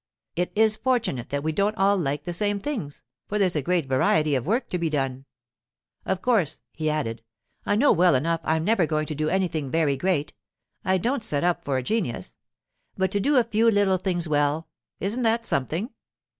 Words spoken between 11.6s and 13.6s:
for a genius. But to do a